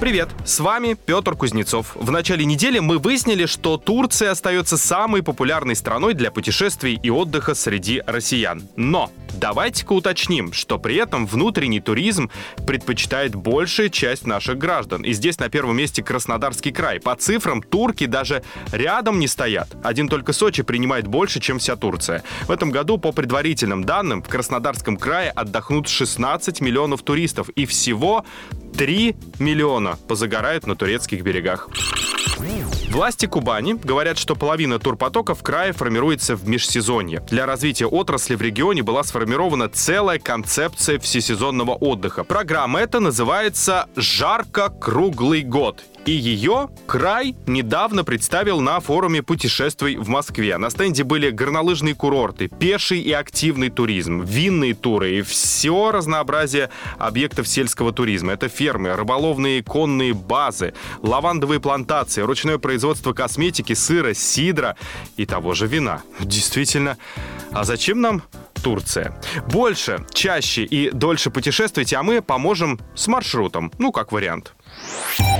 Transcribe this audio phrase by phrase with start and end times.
[0.00, 1.96] Привет, с вами Петр Кузнецов.
[1.96, 7.56] В начале недели мы выяснили, что Турция остается самой популярной страной для путешествий и отдыха
[7.56, 8.62] среди россиян.
[8.76, 12.30] Но давайте-ка уточним, что при этом внутренний туризм
[12.64, 15.02] предпочитает большая часть наших граждан.
[15.02, 17.00] И здесь на первом месте Краснодарский край.
[17.00, 19.68] По цифрам, турки даже рядом не стоят.
[19.82, 22.22] Один только Сочи принимает больше, чем вся Турция.
[22.46, 27.48] В этом году, по предварительным данным, в Краснодарском крае отдохнут 16 миллионов туристов.
[27.50, 28.24] И всего
[28.76, 31.68] 3 миллиона позагорают на турецких берегах.
[32.90, 37.20] Власти Кубани говорят, что половина турпотока в крае формируется в межсезонье.
[37.30, 42.24] Для развития отрасли в регионе была сформирована целая концепция всесезонного отдыха.
[42.24, 50.08] Программа эта называется «Жарко круглый год» и ее край недавно представил на форуме путешествий в
[50.08, 50.56] Москве.
[50.56, 57.46] На стенде были горнолыжные курорты, пеший и активный туризм, винные туры и все разнообразие объектов
[57.46, 58.32] сельского туризма.
[58.32, 64.76] Это фермы, рыболовные конные базы, лавандовые плантации, ручное производство косметики, сыра, сидра
[65.18, 66.00] и того же вина.
[66.20, 66.96] Действительно,
[67.52, 68.22] а зачем нам
[68.62, 69.14] Турция.
[69.50, 73.70] Больше, чаще и дольше путешествуйте, а мы поможем с маршрутом.
[73.78, 74.54] Ну, как вариант.